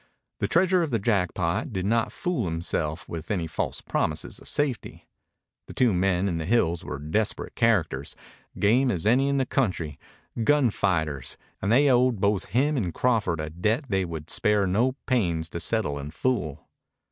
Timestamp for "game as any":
8.57-9.29